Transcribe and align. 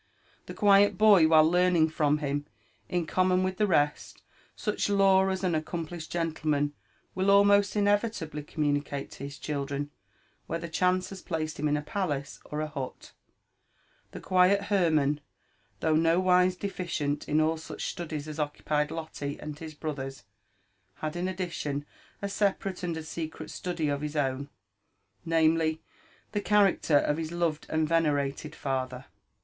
The 0.47 0.55
quiet 0.55 0.97
boy, 0.97 1.27
while 1.27 1.43
learning 1.47 1.89
from 1.89 2.17
him, 2.17 2.47
in 2.89 3.05
common 3.05 3.43
with 3.43 3.57
the 3.57 3.67
rest, 3.67 4.23
such 4.55 4.89
lore 4.89 5.29
as 5.29 5.43
an 5.43 5.53
accomplished 5.53 6.11
gentleman 6.11 6.73
wiH 7.15 7.27
almost 7.29 7.75
inevitably 7.75 8.41
commu 8.41 8.73
nicate 8.81 9.11
to 9.11 9.23
his 9.25 9.37
children, 9.37 9.91
whether 10.47 10.67
chance 10.67 11.11
has 11.11 11.21
placed 11.21 11.59
him 11.59 11.67
in 11.67 11.77
a 11.77 11.83
palace 11.83 12.39
or 12.45 12.61
a 12.61 12.67
hut, 12.67 13.11
the 14.09 14.19
quiet 14.19 14.71
Hermann, 14.71 15.21
though 15.81 15.95
nowise 15.95 16.57
deflcient 16.57 17.27
in 17.27 17.39
all 17.39 17.57
such 17.57 17.85
studies 17.85 18.27
as 18.27 18.39
occupied 18.39 18.89
Lotte 18.89 19.21
and 19.21 19.59
his 19.59 19.75
brothers, 19.75 20.23
had 20.95 21.15
in 21.15 21.27
addition 21.27 21.85
a 22.23 22.27
separate 22.27 22.81
and 22.81 22.97
a 22.97 23.03
secret 23.03 23.51
study 23.51 23.87
of 23.87 24.01
his 24.01 24.15
own,— 24.15 24.49
namely, 25.33 25.79
.the 26.31 26.41
character 26.41 26.97
of 26.97 27.17
his 27.17 27.31
loved 27.31 27.67
and 27.69 27.87
venerated 27.87 28.55
father. 28.55 29.05